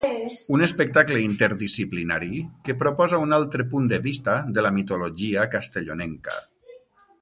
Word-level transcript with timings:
Un 0.55 0.61
espectacle 0.67 1.19
interdisciplinari 1.25 2.39
que 2.69 2.77
proposa 2.79 3.21
un 3.27 3.37
altre 3.39 3.69
punt 3.75 3.87
de 3.95 4.03
vista 4.09 4.41
de 4.57 4.67
la 4.67 4.75
mitologia 4.81 5.49
castellonenca. 5.57 6.41